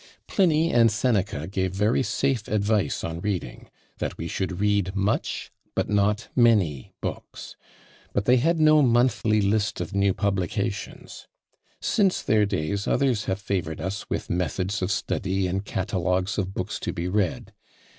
[0.25, 3.69] Pliny and Seneca give very safe advice on reading:
[3.99, 7.55] that we should read much, but not many books
[8.11, 11.27] but they had no "monthly list of new publications!"
[11.81, 16.79] Since their days others have favoured us with "Methods of Study," and "Catalogues of Books
[16.79, 17.53] to be Read."